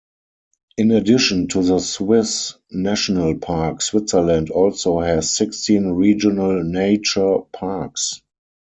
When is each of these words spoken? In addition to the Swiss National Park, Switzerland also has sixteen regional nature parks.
In 0.79 0.89
addition 0.89 1.47
to 1.49 1.61
the 1.61 1.77
Swiss 1.77 2.55
National 2.71 3.37
Park, 3.37 3.83
Switzerland 3.83 4.49
also 4.49 4.99
has 4.99 5.29
sixteen 5.29 5.91
regional 5.91 6.63
nature 6.63 7.37
parks. 7.53 8.19